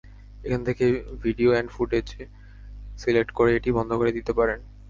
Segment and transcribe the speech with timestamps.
[0.45, 0.85] এখান থেকে
[1.23, 2.23] video and ফটোজে
[3.01, 4.59] সিলেক্ট করে এটি বন্ধ করে দিতে পারেন।